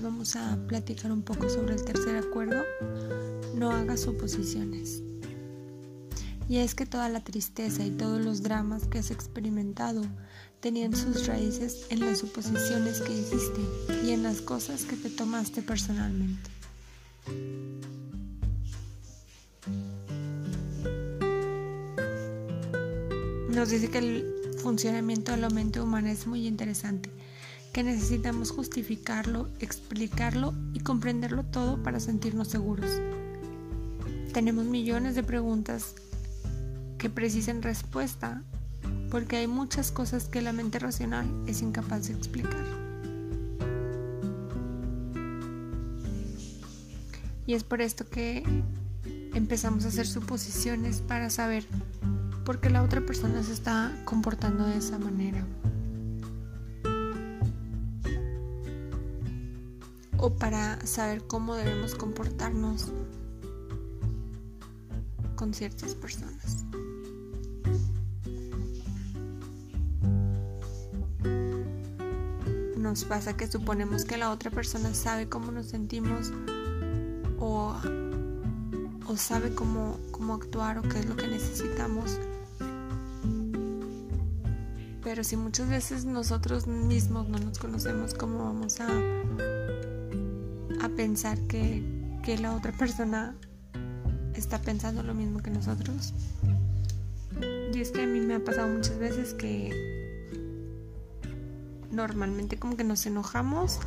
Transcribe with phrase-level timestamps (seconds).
[0.00, 2.62] vamos a platicar un poco sobre el tercer acuerdo.
[3.54, 5.02] No hagas suposiciones.
[6.48, 10.02] Y es que toda la tristeza y todos los dramas que has experimentado
[10.60, 13.60] tenían sus raíces en las suposiciones que hiciste
[14.04, 16.50] y en las cosas que te tomaste personalmente.
[23.50, 24.24] Nos dice que el
[24.62, 27.10] funcionamiento de la mente humana es muy interesante,
[27.78, 32.90] que necesitamos justificarlo, explicarlo y comprenderlo todo para sentirnos seguros.
[34.32, 35.94] Tenemos millones de preguntas
[36.98, 38.42] que precisan respuesta
[39.12, 42.66] porque hay muchas cosas que la mente racional es incapaz de explicar.
[47.46, 48.42] Y es por esto que
[49.34, 51.64] empezamos a hacer suposiciones para saber
[52.44, 55.46] por qué la otra persona se está comportando de esa manera.
[60.18, 62.92] O para saber cómo debemos comportarnos
[65.36, 66.64] con ciertas personas.
[72.76, 76.32] Nos pasa que suponemos que la otra persona sabe cómo nos sentimos
[77.38, 77.76] o,
[79.06, 82.18] o sabe cómo, cómo actuar o qué es lo que necesitamos.
[85.04, 88.88] Pero si muchas veces nosotros mismos no nos conocemos, ¿cómo vamos a,
[90.90, 91.82] pensar que,
[92.22, 93.34] que la otra persona
[94.34, 96.14] está pensando lo mismo que nosotros?
[97.72, 99.70] Y es que a mí me ha pasado muchas veces que
[101.90, 103.80] normalmente como que nos enojamos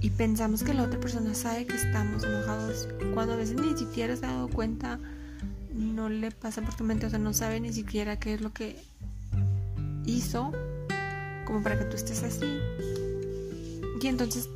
[0.00, 4.14] y pensamos que la otra persona sabe que estamos enojados cuando a veces ni siquiera
[4.16, 5.00] se ha dado cuenta,
[5.74, 8.52] no le pasa por tu mente, o sea, no sabe ni siquiera qué es lo
[8.52, 8.76] que
[10.04, 10.52] hizo
[11.44, 12.58] como para que tú estés así.
[14.00, 14.48] Y entonces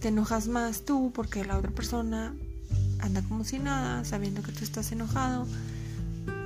[0.00, 2.34] te enojas más tú porque la otra persona
[3.00, 5.46] anda como si nada, sabiendo que tú estás enojado.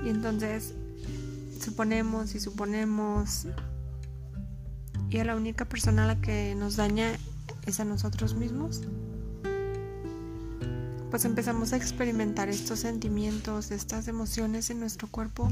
[0.05, 0.75] Y entonces
[1.61, 3.47] suponemos y suponemos
[5.11, 7.13] y a la única persona a la que nos daña
[7.67, 8.83] es a nosotros mismos,
[11.11, 15.49] pues empezamos a experimentar estos sentimientos, estas emociones en nuestro cuerpo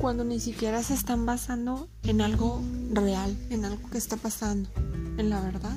[0.00, 2.62] cuando ni siquiera se están basando en algo
[2.92, 4.70] real, en algo que está pasando,
[5.18, 5.76] en la verdad,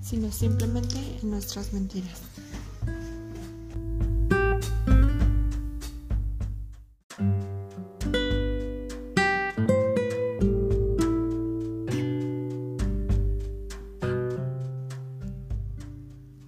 [0.00, 2.20] sino simplemente en nuestras mentiras.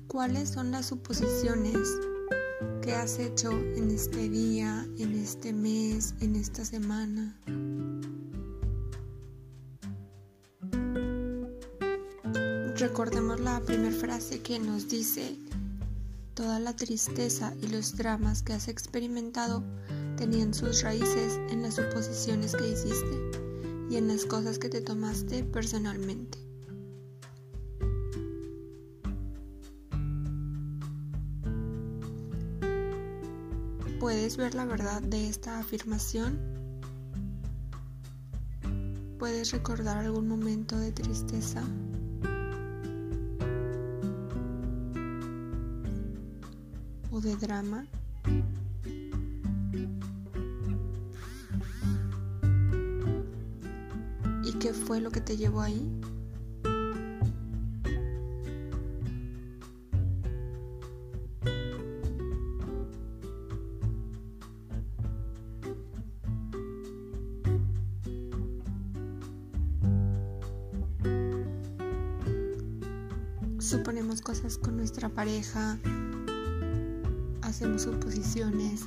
[0.07, 1.77] ¿Cuáles son las suposiciones
[2.89, 7.39] que has hecho en este día, en este mes, en esta semana?
[12.77, 15.37] Recordemos la primera frase que nos dice,
[16.33, 19.63] toda la tristeza y los dramas que has experimentado
[20.17, 23.21] tenían sus raíces en las suposiciones que hiciste
[23.91, 26.48] y en las cosas que te tomaste personalmente.
[34.01, 36.39] ¿Puedes ver la verdad de esta afirmación?
[39.19, 41.65] ¿Puedes recordar algún momento de tristeza?
[47.11, 47.87] ¿O de drama?
[54.45, 55.91] ¿Y qué fue lo que te llevó ahí?
[73.69, 75.79] Suponemos cosas con nuestra pareja,
[77.43, 78.87] hacemos suposiciones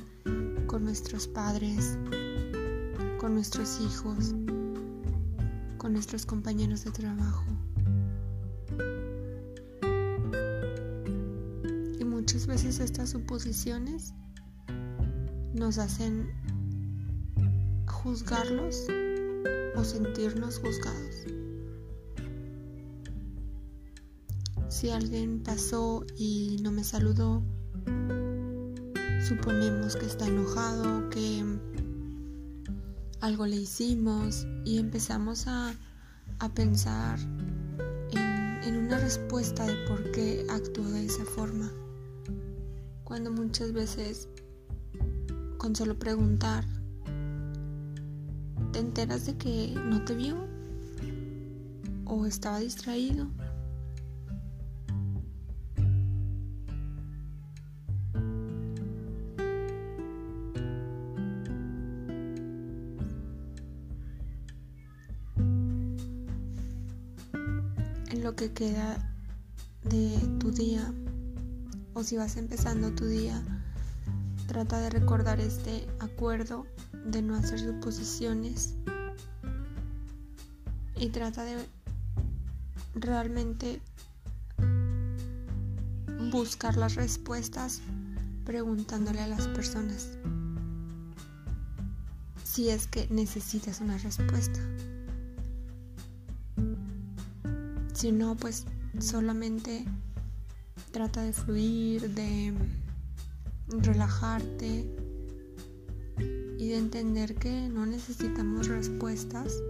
[0.66, 1.96] con nuestros padres,
[3.20, 4.34] con nuestros hijos,
[5.78, 7.44] con nuestros compañeros de trabajo.
[12.00, 14.12] Y muchas veces estas suposiciones
[15.54, 16.28] nos hacen
[17.86, 18.88] juzgarlos
[19.76, 21.41] o sentirnos juzgados.
[24.82, 27.40] Si alguien pasó y no me saludó,
[29.28, 31.44] suponemos que está enojado, que
[33.20, 35.72] algo le hicimos y empezamos a,
[36.56, 37.16] pensar
[38.10, 38.18] en,
[38.64, 41.70] en una respuesta de por qué actuó de esa forma.
[43.04, 44.28] Cuando muchas veces
[45.58, 46.64] con solo preguntar
[48.72, 50.44] te enteras de que no te vio
[52.04, 53.28] o estaba distraído.
[68.22, 68.96] Lo que queda
[69.82, 70.92] de tu día
[71.92, 73.42] o si vas empezando tu día,
[74.46, 76.64] trata de recordar este acuerdo
[77.04, 78.74] de no hacer suposiciones
[80.96, 81.56] y trata de
[82.94, 83.80] realmente
[86.30, 87.82] buscar las respuestas
[88.44, 90.10] preguntándole a las personas
[92.44, 94.60] si es que necesitas una respuesta.
[98.02, 98.64] Si no, pues
[98.98, 99.84] solamente
[100.90, 102.52] trata de fluir, de
[103.68, 104.92] relajarte
[106.58, 109.62] y de entender que no necesitamos respuestas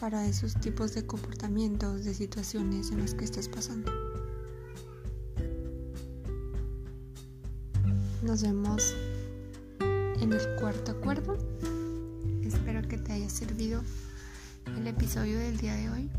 [0.00, 3.92] para esos tipos de comportamientos, de situaciones en las que estás pasando.
[8.22, 8.94] Nos vemos
[9.80, 11.36] en el cuarto acuerdo.
[12.52, 13.84] Espero que te haya servido
[14.76, 16.10] el episodio del día de hoy.